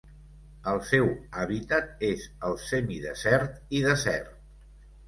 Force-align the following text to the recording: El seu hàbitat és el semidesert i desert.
El 0.71 0.79
seu 0.91 1.09
hàbitat 1.43 2.03
és 2.09 2.27
el 2.51 2.59
semidesert 2.65 3.65
i 3.81 3.85
desert. 3.91 4.39